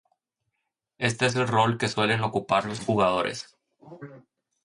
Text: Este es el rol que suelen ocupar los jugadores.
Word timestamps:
Este 0.97 1.27
es 1.27 1.35
el 1.35 1.47
rol 1.47 1.77
que 1.77 1.87
suelen 1.87 2.21
ocupar 2.23 2.65
los 2.65 2.79
jugadores. 2.79 3.55